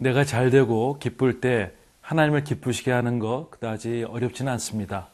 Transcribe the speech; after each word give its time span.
내가 0.00 0.24
잘 0.24 0.48
되고 0.48 0.98
기쁠 0.98 1.42
때 1.42 1.72
하나님을 2.00 2.42
기쁘시게 2.42 2.90
하는 2.90 3.18
거 3.18 3.48
그다지 3.50 4.04
어렵지는 4.04 4.50
않습니다. 4.52 5.10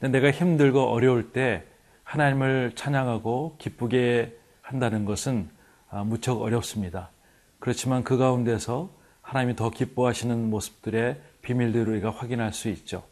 근데 0.00 0.18
내가 0.18 0.36
힘들고 0.36 0.80
어려울 0.88 1.30
때 1.30 1.62
하나님을 2.02 2.72
찬양하고 2.74 3.54
기쁘게 3.58 4.36
한다는 4.60 5.04
것은 5.04 5.48
아, 5.88 6.02
무척 6.02 6.42
어렵습니다. 6.42 7.10
그렇지만 7.60 8.02
그 8.02 8.16
가운데서 8.16 8.90
하나님이 9.22 9.54
더 9.54 9.70
기뻐하시는 9.70 10.50
모습들의 10.50 11.20
비밀들을 11.42 11.92
우리가 11.92 12.10
확인할 12.10 12.52
수 12.52 12.68
있죠. 12.70 13.04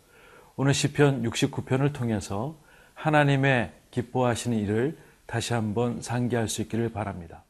오늘 0.56 0.74
시편 0.74 1.22
69편을 1.22 1.92
통해서 1.92 2.56
하나님의 2.94 3.70
기뻐하시는 3.92 4.58
일을 4.58 4.98
다시 5.26 5.54
한번 5.54 6.02
상기할 6.02 6.48
수 6.48 6.62
있기를 6.62 6.90
바랍니다. 6.90 7.44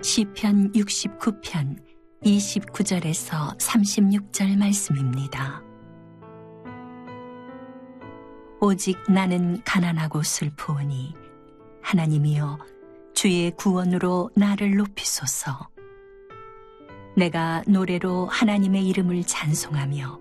시편 0.00 0.72
69편 0.74 1.76
29절에서 2.22 3.58
36절 3.58 4.56
말씀입니다. 4.56 5.60
오직 8.60 8.96
나는 9.10 9.60
가난하고 9.64 10.22
슬프오니 10.22 11.14
하나님이여 11.82 12.58
주의 13.12 13.50
구원으로 13.50 14.30
나를 14.36 14.76
높이소서. 14.76 15.68
내가 17.16 17.64
노래로 17.66 18.26
하나님의 18.26 18.86
이름을 18.88 19.24
찬송하며 19.24 20.20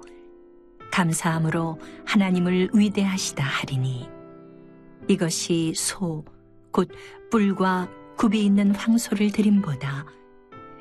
감사함으로 0.92 1.80
하나님을 2.04 2.72
위대하시다 2.74 3.44
하리니 3.44 4.10
이것이 5.08 5.74
소, 5.76 6.26
곧 6.72 6.90
뿔과 7.30 7.88
굽이 8.18 8.44
있는 8.44 8.74
황소를 8.74 9.32
드림보다 9.32 10.06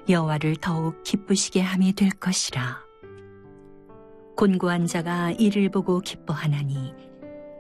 여호와를 0.09 0.57
더욱 0.57 1.03
기쁘시게 1.03 1.61
함이 1.61 1.93
될 1.93 2.09
것이라. 2.09 2.81
곤고한 4.37 4.87
자가 4.87 5.33
이를 5.33 5.69
보고 5.69 6.01
기뻐하나니 6.01 6.95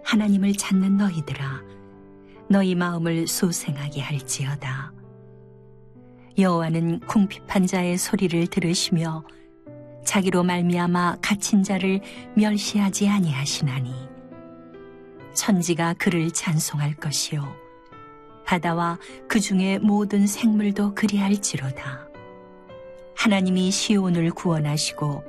하나님을 0.02 0.54
찾는 0.54 0.96
너희들아 0.96 1.62
너희 2.48 2.74
마음을 2.74 3.26
소생하게 3.26 4.00
할지어다. 4.00 4.94
여호와는 6.38 7.00
궁핍한 7.00 7.66
자의 7.66 7.98
소리를 7.98 8.46
들으시며 8.46 9.24
자기로 10.06 10.42
말미암아 10.42 11.18
갇힌 11.20 11.62
자를 11.62 12.00
멸시하지 12.34 13.08
아니하시나니 13.08 13.92
천지가 15.34 15.94
그를 15.94 16.30
찬송할 16.30 16.94
것이요 16.94 17.65
바다와 18.46 18.98
그 19.28 19.40
중에 19.40 19.78
모든 19.78 20.26
생물도 20.26 20.94
그리할지로다 20.94 22.08
하나님이 23.16 23.70
시온을 23.70 24.30
구원하시고 24.30 25.24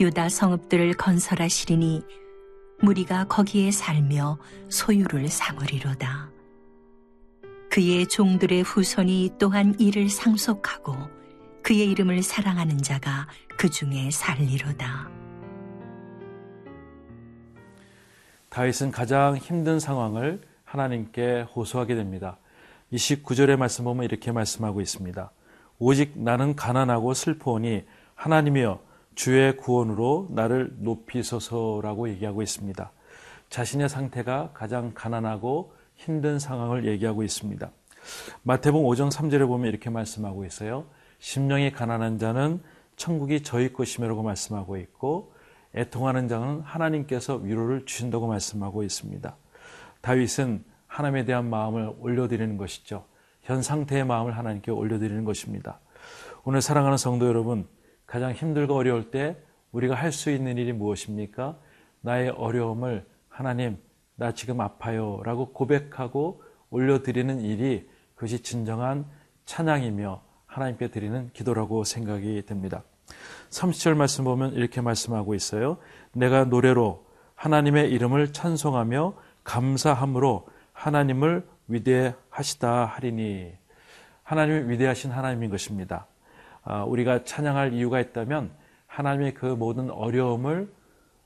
유다 0.00 0.28
성읍들을 0.28 0.94
건설하시리니 0.94 2.02
무리가 2.80 3.24
거기에 3.24 3.70
살며 3.70 4.38
소유를 4.68 5.28
삼으리로다 5.28 6.30
그의 7.70 8.06
종들의 8.06 8.62
후손이 8.62 9.34
또한 9.38 9.74
이를 9.78 10.08
상속하고 10.08 10.94
그의 11.62 11.90
이름을 11.90 12.22
사랑하는 12.22 12.78
자가 12.78 13.26
그 13.58 13.68
중에 13.68 14.10
살리로다. 14.10 15.10
다윗은 18.48 18.92
가장 18.92 19.36
힘든 19.36 19.78
상황을 19.78 20.40
하나님께 20.64 21.42
호소하게 21.54 21.96
됩니다. 21.96 22.38
29절의 22.92 23.56
말씀 23.56 23.84
보면 23.84 24.04
이렇게 24.04 24.32
말씀하고 24.32 24.80
있습니다. 24.80 25.30
오직 25.78 26.18
나는 26.18 26.54
가난하고 26.56 27.14
슬퍼오니 27.14 27.84
하나님이여 28.14 28.80
주의 29.14 29.56
구원으로 29.56 30.28
나를 30.30 30.74
높이소서라고 30.78 32.08
얘기하고 32.10 32.42
있습니다. 32.42 32.90
자신의 33.50 33.88
상태가 33.88 34.50
가장 34.52 34.92
가난하고 34.94 35.72
힘든 35.94 36.38
상황을 36.38 36.86
얘기하고 36.86 37.22
있습니다. 37.22 37.70
마태복음 38.42 38.86
5장 38.86 39.10
3절에 39.10 39.46
보면 39.46 39.68
이렇게 39.68 39.90
말씀하고 39.90 40.44
있어요. 40.44 40.86
심령이 41.18 41.72
가난한 41.72 42.18
자는 42.18 42.60
천국이 42.96 43.42
저희 43.42 43.72
것이며라고 43.72 44.22
말씀하고 44.22 44.76
있고 44.76 45.32
애통하는 45.74 46.28
자는 46.28 46.60
하나님께서 46.60 47.36
위로를 47.36 47.84
주신다고 47.84 48.26
말씀하고 48.26 48.82
있습니다. 48.82 49.36
다윗은 50.00 50.64
하나님에 50.96 51.26
대한 51.26 51.50
마음을 51.50 51.92
올려드리는 52.00 52.56
것이죠. 52.56 53.04
현 53.42 53.60
상태의 53.60 54.06
마음을 54.06 54.34
하나님께 54.34 54.70
올려드리는 54.70 55.24
것입니다. 55.24 55.78
오늘 56.42 56.62
사랑하는 56.62 56.96
성도 56.96 57.26
여러분, 57.26 57.68
가장 58.06 58.32
힘들고 58.32 58.74
어려울 58.74 59.10
때 59.10 59.36
우리가 59.72 59.94
할 59.94 60.10
수 60.10 60.30
있는 60.30 60.56
일이 60.56 60.72
무엇입니까? 60.72 61.58
나의 62.00 62.30
어려움을 62.30 63.04
하나님 63.28 63.76
나 64.14 64.32
지금 64.32 64.62
아파요 64.62 65.20
라고 65.22 65.52
고백하고 65.52 66.42
올려드리는 66.70 67.42
일이 67.42 67.86
그것이 68.14 68.42
진정한 68.42 69.04
찬양이며 69.44 70.22
하나님께 70.46 70.88
드리는 70.88 71.28
기도라고 71.34 71.84
생각이 71.84 72.42
됩니다. 72.46 72.84
30절 73.50 73.96
말씀 73.96 74.24
보면 74.24 74.54
이렇게 74.54 74.80
말씀하고 74.80 75.34
있어요. 75.34 75.76
내가 76.14 76.44
노래로 76.44 77.04
하나님의 77.34 77.92
이름을 77.92 78.32
찬송하며 78.32 79.12
감사함으로 79.44 80.55
하나님을 80.76 81.48
위대하시다 81.68 82.84
하리니 82.84 83.52
하나님이 84.22 84.70
위대하신 84.70 85.10
하나님인 85.10 85.50
것입니다. 85.50 86.06
아, 86.62 86.84
우리가 86.84 87.24
찬양할 87.24 87.72
이유가 87.72 87.98
있다면 87.98 88.50
하나님의 88.86 89.34
그 89.34 89.46
모든 89.46 89.90
어려움을 89.90 90.70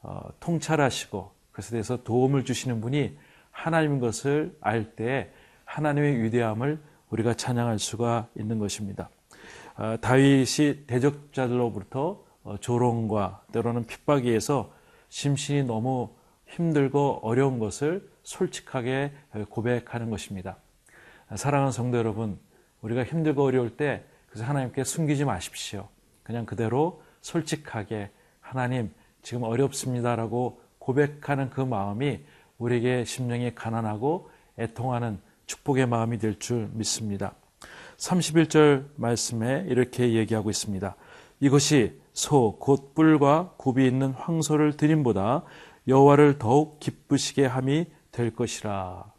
어, 0.02 0.28
통찰하시고 0.38 1.32
그것에 1.50 1.72
대해서 1.72 2.02
도움을 2.02 2.44
주시는 2.44 2.80
분이 2.80 3.18
하나님인 3.50 3.98
것을 3.98 4.56
알 4.60 4.94
때 4.94 5.30
하나님의 5.64 6.22
위대함을 6.22 6.80
우리가 7.10 7.34
찬양할 7.34 7.78
수가 7.78 8.28
있는 8.38 8.58
것입니다. 8.58 9.10
아, 9.74 9.96
다윗이 10.00 10.86
대적자들로부터 10.86 12.24
어, 12.44 12.56
조롱과 12.58 13.42
때로는 13.52 13.84
핍박에서 13.86 14.72
심신이 15.08 15.64
너무 15.64 16.10
힘들고 16.50 17.20
어려운 17.22 17.58
것을 17.58 18.08
솔직하게 18.22 19.12
고백하는 19.48 20.10
것입니다. 20.10 20.56
사랑하는 21.34 21.72
성도 21.72 21.98
여러분, 21.98 22.38
우리가 22.82 23.04
힘들고 23.04 23.44
어려울 23.44 23.76
때 23.76 24.04
그래서 24.28 24.44
하나님께 24.44 24.84
숨기지 24.84 25.24
마십시오. 25.24 25.88
그냥 26.22 26.46
그대로 26.46 27.02
솔직하게 27.20 28.10
하나님 28.40 28.92
지금 29.22 29.42
어렵습니다라고 29.42 30.60
고백하는 30.78 31.50
그 31.50 31.60
마음이 31.60 32.20
우리에게 32.58 33.04
심령이 33.04 33.54
가난하고 33.54 34.30
애통하는 34.58 35.20
축복의 35.46 35.86
마음이 35.86 36.18
될 36.18 36.38
줄 36.38 36.68
믿습니다. 36.72 37.34
31절 37.96 38.86
말씀에 38.96 39.66
이렇게 39.68 40.14
얘기하고 40.14 40.50
있습니다. 40.50 40.94
이것이 41.40 42.00
소, 42.12 42.56
곧 42.58 42.94
뿔과 42.94 43.54
굽이 43.56 43.86
있는 43.86 44.12
황소를 44.12 44.76
드림보다 44.76 45.44
여호와를 45.88 46.38
더욱 46.38 46.80
기쁘시게 46.80 47.46
함이 47.46 47.86
될 48.12 48.34
것이라. 48.34 49.12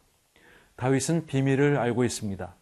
다윗은 0.76 1.26
비밀을 1.26 1.76
알고 1.76 2.04
있습니다. 2.04 2.54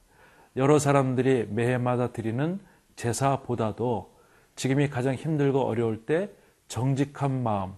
여러 0.56 0.78
사람들이 0.78 1.46
매해마다 1.50 2.12
드리는 2.12 2.60
제사보다도 2.96 4.14
지금이 4.56 4.88
가장 4.90 5.14
힘들고 5.14 5.60
어려울 5.60 6.04
때 6.04 6.30
정직한 6.68 7.42
마음, 7.42 7.72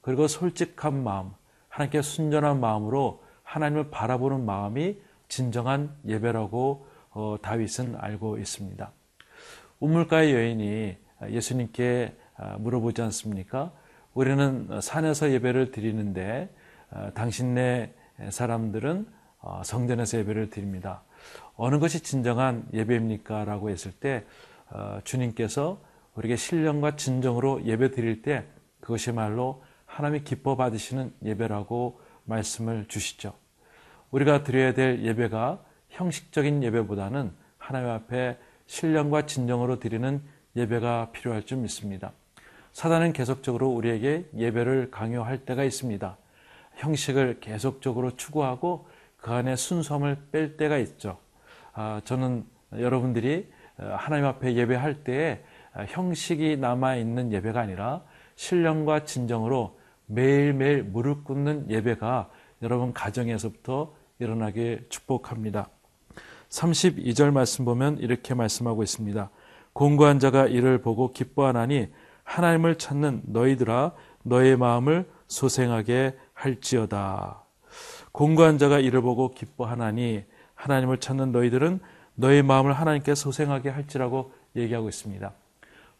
그리고 0.00 0.28
솔직한 0.28 1.02
마음, 1.02 1.30
하나님께 1.68 2.02
순전한 2.02 2.60
마음으로 2.60 3.22
하나님을 3.42 3.90
바라보는 3.90 4.44
마음이 4.44 4.98
진정한 5.28 5.94
예배라고 6.06 6.86
어, 7.10 7.36
다윗은 7.42 7.96
알고 7.96 8.38
있습니다. 8.38 8.92
우물가의 9.80 10.34
여인이 10.34 10.96
예수님께 11.30 12.16
아, 12.36 12.56
물어보지 12.58 13.02
않습니까? 13.02 13.72
우리는 14.18 14.80
산에서 14.80 15.30
예배를 15.30 15.70
드리는데 15.70 16.52
아, 16.90 17.12
당신네 17.12 17.94
사람들은 18.30 19.06
어, 19.38 19.62
성전에서 19.64 20.18
예배를 20.18 20.50
드립니다. 20.50 21.04
어느 21.54 21.78
것이 21.78 22.00
진정한 22.00 22.66
예배입니까? 22.72 23.44
라고 23.44 23.70
했을 23.70 23.92
때 23.92 24.24
어, 24.70 24.98
주님께서 25.04 25.80
우리에게 26.16 26.34
신령과 26.34 26.96
진정으로 26.96 27.64
예배 27.64 27.92
드릴 27.92 28.22
때 28.22 28.44
그것이 28.80 29.12
말로 29.12 29.62
하나님이 29.86 30.24
기뻐 30.24 30.56
받으시는 30.56 31.14
예배라고 31.22 32.00
말씀을 32.24 32.86
주시죠. 32.88 33.34
우리가 34.10 34.42
드려야 34.42 34.74
될 34.74 35.04
예배가 35.04 35.62
형식적인 35.90 36.64
예배보다는 36.64 37.30
하나님 37.56 37.90
앞에 37.90 38.36
신령과 38.66 39.26
진정으로 39.26 39.78
드리는 39.78 40.20
예배가 40.56 41.12
필요할 41.12 41.44
줄 41.44 41.58
믿습니다. 41.58 42.10
사단은 42.78 43.12
계속적으로 43.12 43.70
우리에게 43.70 44.28
예배를 44.36 44.92
강요할 44.92 45.38
때가 45.38 45.64
있습니다. 45.64 46.16
형식을 46.76 47.40
계속적으로 47.40 48.14
추구하고 48.14 48.86
그 49.16 49.32
안에 49.32 49.56
순수함을 49.56 50.16
뺄 50.30 50.56
때가 50.56 50.78
있죠. 50.78 51.18
아, 51.72 52.00
저는 52.04 52.44
여러분들이 52.78 53.50
하나님 53.78 54.26
앞에 54.26 54.54
예배할 54.54 55.02
때에 55.02 55.42
형식이 55.88 56.58
남아있는 56.58 57.32
예배가 57.32 57.58
아니라 57.58 58.04
신령과 58.36 59.06
진정으로 59.06 59.76
매일매일 60.06 60.84
무릎 60.84 61.24
꿇는 61.24 61.70
예배가 61.70 62.30
여러분 62.62 62.92
가정에서부터 62.92 63.92
일어나게 64.20 64.84
축복합니다. 64.88 65.68
32절 66.48 67.32
말씀 67.32 67.64
보면 67.64 67.98
이렇게 67.98 68.34
말씀하고 68.34 68.84
있습니다. 68.84 69.30
공고한 69.72 70.20
자가 70.20 70.46
이를 70.46 70.80
보고 70.80 71.10
기뻐하나니 71.10 71.88
하나님을 72.28 72.76
찾는 72.76 73.22
너희들아 73.24 73.92
너의 74.22 74.58
마음을 74.58 75.08
소생하게 75.28 76.16
할지어다. 76.34 77.42
공고한 78.12 78.58
자가 78.58 78.80
이를 78.80 79.00
보고 79.00 79.30
기뻐하나니 79.30 80.24
하나님을 80.54 80.98
찾는 80.98 81.32
너희들은 81.32 81.80
너의 82.16 82.42
마음을 82.42 82.74
하나님께 82.74 83.14
소생하게 83.14 83.70
할지라고 83.70 84.32
얘기하고 84.56 84.88
있습니다. 84.88 85.32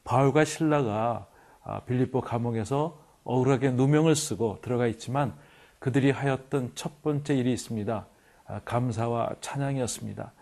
바울과 0.04 0.44
신라가 0.44 1.26
아, 1.64 1.80
빌립보 1.80 2.20
감옥에서 2.20 3.00
억울하게 3.24 3.70
누명을 3.70 4.14
쓰고 4.14 4.58
들어가 4.60 4.86
있지만 4.86 5.34
그들이 5.78 6.10
하였던 6.10 6.72
첫 6.74 7.02
번째 7.02 7.36
일이 7.36 7.52
있습니다. 7.52 8.06
아, 8.46 8.60
감사와 8.66 9.36
찬양이었습니다. 9.40 10.32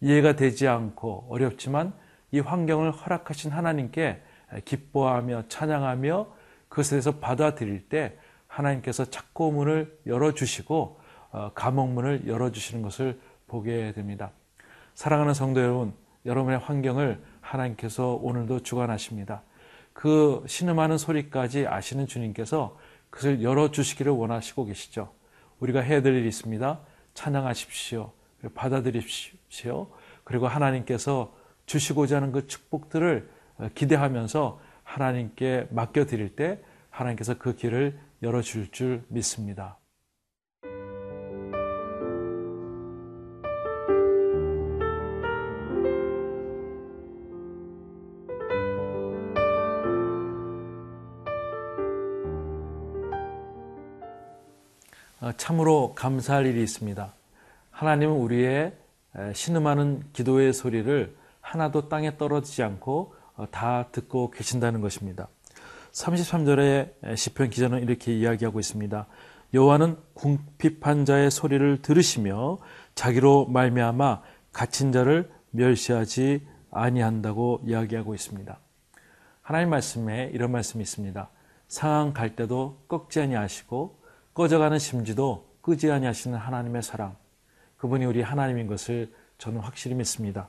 이해가 0.00 0.34
되지 0.34 0.66
않고 0.66 1.28
어렵지만 1.30 1.92
이 2.32 2.40
환경을 2.40 2.90
허락하신 2.90 3.52
하나님께 3.52 4.22
기뻐하며 4.64 5.48
찬양하며 5.48 6.26
그것에 6.68 6.90
대해서 6.90 7.18
받아들일 7.18 7.88
때 7.88 8.18
하나님께서 8.46 9.04
착고 9.06 9.52
문을 9.52 9.98
열어주시고 10.06 11.00
어, 11.30 11.50
감옥문을 11.54 12.26
열어주시는 12.26 12.82
것을 12.82 13.20
보게 13.46 13.92
됩니다. 13.92 14.30
사랑하는 14.94 15.34
성도 15.34 15.60
여러분, 15.60 15.92
여러분의 16.24 16.58
환경을 16.58 17.22
하나님께서 17.40 18.14
오늘도 18.14 18.60
주관하십니다. 18.60 19.42
그 19.92 20.42
신음하는 20.46 20.98
소리까지 20.98 21.66
아시는 21.66 22.06
주님께서 22.06 22.78
그것을 23.10 23.42
열어주시기를 23.42 24.12
원하시고 24.12 24.64
계시죠. 24.66 25.12
우리가 25.60 25.80
해야 25.80 26.02
될 26.02 26.14
일이 26.14 26.28
있습니다. 26.28 26.80
찬양하십시오. 27.14 28.12
받아들이십시오. 28.54 29.88
그리고 30.24 30.48
하나님께서 30.48 31.34
주시고자 31.66 32.16
하는 32.16 32.32
그 32.32 32.46
축복들을 32.46 33.30
기대하면서 33.74 34.60
하나님께 34.84 35.68
맡겨드릴 35.70 36.36
때 36.36 36.60
하나님께서 36.90 37.38
그 37.38 37.56
길을 37.56 37.98
열어줄 38.22 38.70
줄 38.70 39.04
믿습니다. 39.08 39.78
어, 55.20 55.32
참으로 55.32 55.94
감사할 55.94 56.46
일이 56.46 56.62
있습니다. 56.62 57.12
하나님은 57.70 58.14
우리의 58.14 58.72
신음하는 59.34 60.04
기도의 60.12 60.52
소리를 60.52 61.16
하나도 61.40 61.88
땅에 61.88 62.16
떨어지지 62.16 62.62
않고 62.62 63.14
어, 63.14 63.25
다 63.50 63.88
듣고 63.92 64.30
계신다는 64.30 64.80
것입니다. 64.80 65.28
33절에 65.92 67.16
시편 67.16 67.50
기자는 67.50 67.82
이렇게 67.82 68.16
이야기하고 68.16 68.60
있습니다. 68.60 69.06
여호와는 69.54 69.96
궁핍한 70.14 71.04
자의 71.04 71.30
소리를 71.30 71.80
들으시며 71.82 72.58
자기로 72.94 73.46
말미암아 73.46 74.22
갇힌 74.52 74.92
자를 74.92 75.30
멸시하지 75.50 76.46
아니한다고 76.70 77.60
이야기하고 77.64 78.14
있습니다. 78.14 78.58
하나님 79.42 79.70
말씀에 79.70 80.30
이런 80.34 80.50
말씀이 80.52 80.82
있습니다. 80.82 81.28
상황 81.68 82.12
갈 82.12 82.36
때도 82.36 82.82
꺾지 82.88 83.20
아니하시고 83.20 83.98
꺼져가는 84.34 84.78
심지도 84.78 85.46
끄지 85.62 85.90
아니하시는 85.90 86.36
하나님의 86.36 86.82
사랑. 86.82 87.16
그분이 87.78 88.04
우리 88.04 88.22
하나님인 88.22 88.66
것을 88.66 89.12
저는 89.38 89.60
확실히 89.60 89.96
믿습니다. 89.96 90.48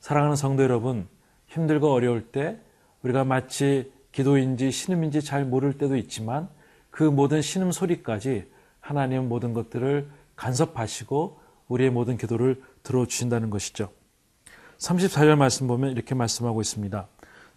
사랑하는 0.00 0.36
성도 0.36 0.62
여러분, 0.62 1.08
힘들고 1.52 1.92
어려울 1.92 2.22
때 2.22 2.58
우리가 3.02 3.24
마치 3.24 3.92
기도인지 4.12 4.70
신음인지 4.70 5.22
잘 5.22 5.44
모를 5.44 5.76
때도 5.76 5.96
있지만 5.96 6.48
그 6.90 7.02
모든 7.02 7.42
신음 7.42 7.72
소리까지 7.72 8.50
하나님은 8.80 9.28
모든 9.28 9.52
것들을 9.52 10.08
간섭하시고 10.36 11.40
우리의 11.68 11.90
모든 11.90 12.16
기도를 12.16 12.62
들어주신다는 12.82 13.50
것이죠. 13.50 13.90
34절 14.78 15.36
말씀 15.36 15.66
보면 15.66 15.92
이렇게 15.92 16.14
말씀하고 16.14 16.60
있습니다. 16.60 17.06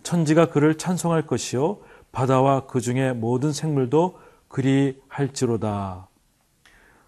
천지가 0.03 0.49
그를 0.49 0.77
찬송할 0.77 1.25
것이요 1.25 1.79
바다와 2.11 2.67
그 2.67 2.81
중에 2.81 3.13
모든 3.13 3.51
생물도 3.51 4.19
그리 4.47 5.01
할지로다. 5.07 6.07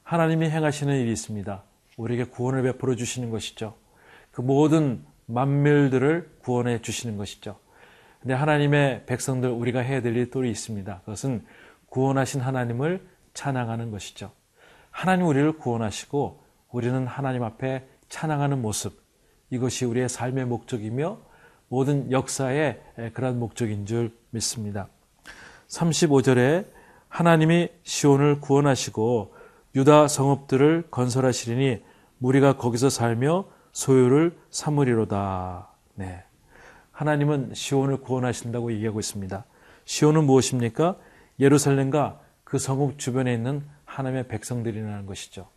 하나님이 0.03 0.49
행하시는 0.49 0.95
일이 0.95 1.11
있습니다. 1.11 1.63
우리에게 1.97 2.25
구원을 2.25 2.63
베풀어 2.63 2.95
주시는 2.95 3.29
것이죠. 3.29 3.75
그 4.31 4.41
모든 4.41 5.05
만멸들을 5.27 6.37
구원해 6.41 6.81
주시는 6.81 7.17
것이죠. 7.17 7.59
근데 8.21 8.33
하나님의 8.33 9.05
백성들 9.05 9.49
우리가 9.49 9.79
해야 9.79 10.01
될 10.01 10.15
일이 10.15 10.29
또 10.29 10.43
있습니다. 10.43 11.01
그것은 11.01 11.45
구원하신 11.89 12.41
하나님을 12.41 13.07
찬양하는 13.33 13.91
것이죠. 13.91 14.31
하나님 14.89 15.27
우리를 15.27 15.53
구원하시고 15.53 16.43
우리는 16.71 17.05
하나님 17.05 17.43
앞에 17.43 17.87
찬양하는 18.09 18.61
모습 18.61 19.01
이것이 19.49 19.85
우리의 19.85 20.09
삶의 20.09 20.45
목적이며 20.45 21.19
모든 21.69 22.11
역사의 22.11 22.81
그러한 23.13 23.39
목적인 23.39 23.85
줄 23.85 24.17
믿습니다. 24.31 24.87
35절에 25.67 26.65
하나님이 27.09 27.69
시온을 27.83 28.41
구원하시고 28.41 29.35
유다 29.75 30.07
성읍들을 30.07 30.87
건설하시리니 30.89 31.83
무리가 32.17 32.57
거기서 32.57 32.89
살며 32.89 33.45
소유를 33.77 34.35
삼으리로다. 34.49 35.67
네. 35.93 36.23
하나님은 36.91 37.53
시온을 37.53 37.97
구원하신다고 37.97 38.71
얘기하고 38.71 38.99
있습니다. 38.99 39.45
시온은 39.85 40.23
무엇입니까? 40.23 40.97
예루살렘과 41.39 42.19
그 42.43 42.57
성읍 42.57 42.97
주변에 42.97 43.31
있는 43.31 43.63
하나님의 43.85 44.29
백성들이라는 44.29 45.05
것이죠. 45.05 45.47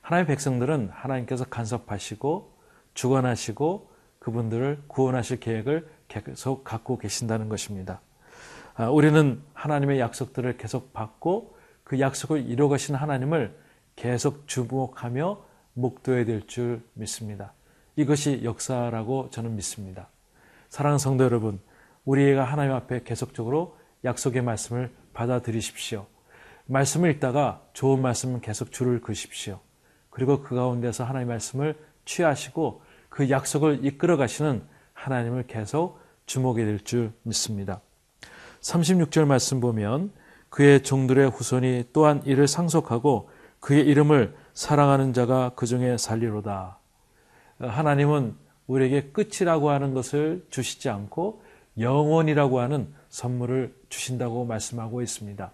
하나님의 0.00 0.28
백성들은 0.28 0.88
하나님께서 0.90 1.44
간섭하시고 1.44 2.56
주관하시고 2.94 3.90
그분들을 4.18 4.84
구원하실 4.86 5.40
계획을 5.40 5.90
계속 6.08 6.64
갖고 6.64 6.96
계신다는 6.96 7.50
것입니다. 7.50 8.00
아, 8.76 8.88
우리는 8.88 9.42
하나님의 9.52 10.00
약속들을 10.00 10.56
계속 10.56 10.94
받고 10.94 11.54
그 11.84 12.00
약속을 12.00 12.48
이루어 12.48 12.70
가신 12.70 12.94
하나님을 12.94 13.54
계속 13.94 14.48
주목하며 14.48 15.45
목도해야 15.76 16.24
될 16.24 16.46
줄 16.46 16.82
믿습니다. 16.94 17.52
이것이 17.96 18.42
역사라고 18.44 19.30
저는 19.30 19.56
믿습니다. 19.56 20.08
사랑하는 20.68 20.98
성도 20.98 21.24
여러분, 21.24 21.60
우리가 22.04 22.44
하나님 22.44 22.72
앞에 22.72 23.02
계속적으로 23.04 23.76
약속의 24.04 24.42
말씀을 24.42 24.90
받아들이십시오. 25.12 26.06
말씀을 26.66 27.10
읽다가 27.12 27.62
좋은 27.72 28.00
말씀은 28.02 28.40
계속 28.40 28.72
줄을 28.72 29.00
그십시오. 29.00 29.60
그리고 30.10 30.42
그 30.42 30.54
가운데서 30.54 31.04
하나님의 31.04 31.34
말씀을 31.34 31.76
취하시고 32.04 32.82
그 33.08 33.30
약속을 33.30 33.84
이끌어 33.84 34.16
가시는 34.16 34.62
하나님을 34.92 35.46
계속 35.46 36.00
주목해야 36.26 36.66
될줄 36.66 37.12
믿습니다. 37.22 37.80
36절 38.60 39.26
말씀 39.26 39.60
보면 39.60 40.10
그의 40.48 40.82
종들의 40.82 41.30
후손이 41.30 41.84
또한 41.92 42.22
이를 42.24 42.48
상속하고 42.48 43.28
그의 43.60 43.86
이름을 43.86 44.36
사랑하는 44.54 45.12
자가 45.12 45.52
그 45.56 45.66
중에 45.66 45.96
살리로다. 45.96 46.78
하나님은 47.58 48.36
우리에게 48.66 49.10
끝이라고 49.10 49.70
하는 49.70 49.94
것을 49.94 50.46
주시지 50.50 50.88
않고 50.88 51.42
영원이라고 51.78 52.60
하는 52.60 52.92
선물을 53.08 53.74
주신다고 53.88 54.44
말씀하고 54.44 55.02
있습니다. 55.02 55.52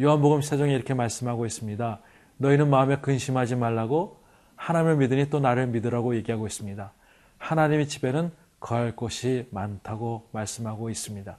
요한복음 0.00 0.40
1장에 0.40 0.72
이렇게 0.72 0.94
말씀하고 0.94 1.46
있습니다. 1.46 2.00
너희는 2.38 2.68
마음에 2.68 2.96
근심하지 2.96 3.56
말라고 3.56 4.22
하나님을 4.56 4.96
믿으니 4.96 5.30
또 5.30 5.40
나를 5.40 5.66
믿으라고 5.68 6.16
얘기하고 6.16 6.46
있습니다. 6.46 6.92
하나님의 7.38 7.88
집에는 7.88 8.32
거할 8.60 8.96
곳이 8.96 9.46
많다고 9.50 10.28
말씀하고 10.32 10.90
있습니다. 10.90 11.36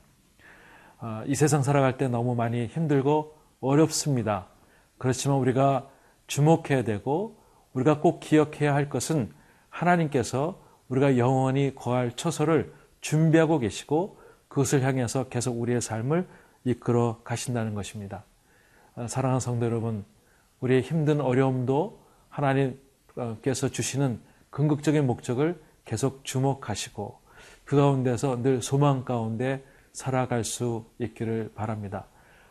아, 1.00 1.24
이 1.26 1.36
세상 1.36 1.64
살아갈 1.64 1.98
때 1.98 2.08
너무 2.08 2.36
많이 2.36 2.68
힘들고 2.68 3.36
어렵습니다. 3.62 4.48
그렇지만 5.06 5.38
우리가 5.38 5.88
주목해야 6.26 6.84
되고 6.84 7.38
우리가 7.74 8.02
꼭 8.02 8.20
기억해야 8.20 8.74
할 8.74 8.90
것은 8.90 9.32
하나님께서 9.70 10.60
우리가 10.88 11.20
영원히 11.20 11.76
거할 11.76 12.14
처소를 12.16 12.74
준비하고 13.02 13.60
계시고 13.60 14.18
그것을 14.48 14.82
향해서 14.82 15.30
계속 15.30 15.62
우리의 15.62 15.80
삶을 15.80 16.28
이끌어 16.64 17.20
가신다는 17.24 17.76
것입니다. 17.76 18.24
아, 18.96 19.06
사랑하는 19.06 19.40
성도 19.40 19.68
여러분, 19.68 20.06
우리의 20.62 20.82
힘든 20.82 21.22
어려움도 21.22 22.00
하나님께서 22.30 23.70
주시는 23.70 24.20
긍극적인 24.50 25.06
목적을 25.06 25.62
계속 25.86 26.26
주목하시고 26.26 27.20
그 27.64 27.76
가운데서 27.76 28.42
늘 28.42 28.64
소망 28.64 29.06
가운데 29.06 29.64
살아갈 29.92 30.44
수 30.44 30.88
있기를 30.98 31.52
바랍니다. 31.54 32.08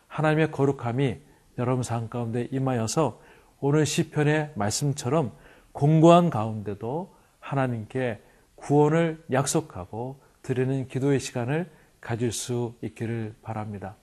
하나님의 0.07 0.51
거룩함이 0.51 1.34
여러분 1.57 1.83
삶 1.83 2.09
가운데 2.09 2.47
임하여서 2.51 3.21
오늘 3.59 3.85
시편의 3.85 4.51
말씀처럼 4.55 5.31
공고한 5.71 6.29
가운데도 6.29 7.15
하나님께 7.39 8.21
구원을 8.55 9.23
약속하고 9.31 10.21
드리는 10.41 10.87
기도의 10.87 11.19
시간을 11.19 11.71
가질 12.01 12.31
수 12.31 12.75
있기를 12.81 13.35
바랍니다. 13.41 13.95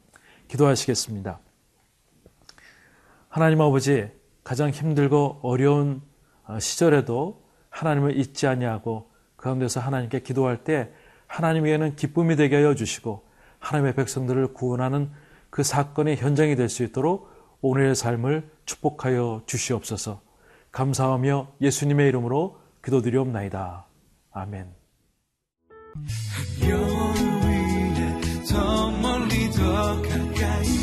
기도하시겠습니다. 0.48 1.38
하나님 3.28 3.60
아버지 3.60 4.10
가장 4.44 4.70
힘들고 4.70 5.40
어려운 5.42 6.02
시절에도 6.58 7.42
하나님을 7.70 8.18
잊지 8.18 8.46
아니하고 8.46 9.10
그 9.36 9.44
가운데서 9.44 9.80
하나님께 9.80 10.20
기도할 10.20 10.64
때 10.64 10.90
하나님에게는 11.26 11.96
기쁨이 11.96 12.36
되게 12.36 12.56
하여 12.56 12.74
주시고 12.74 13.24
하나님의 13.58 13.94
백성들을 13.94 14.52
구원하는 14.52 15.10
그 15.50 15.62
사건의 15.62 16.16
현장이 16.16 16.56
될 16.56 16.68
수 16.68 16.82
있도록 16.82 17.31
오늘의 17.62 17.94
삶을 17.94 18.50
축복하여 18.66 19.42
주시옵소서. 19.46 20.20
감사하며 20.72 21.52
예수님의 21.60 22.08
이름으로 22.08 22.58
기도드리옵나이다. 22.84 23.86
아멘. 24.32 24.74
더 28.50 28.90
멀리 28.90 29.50
더 29.50 30.02
가까이 30.02 30.81